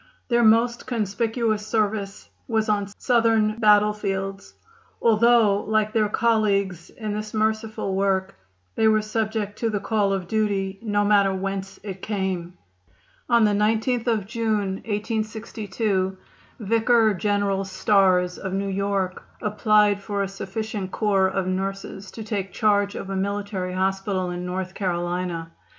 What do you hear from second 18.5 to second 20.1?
New York, applied